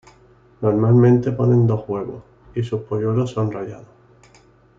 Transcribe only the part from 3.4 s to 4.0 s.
rayados.